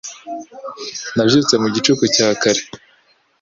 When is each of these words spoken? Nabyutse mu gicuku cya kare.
Nabyutse 1.15 1.53
mu 1.61 1.67
gicuku 1.75 2.03
cya 2.15 2.27
kare. 2.41 2.61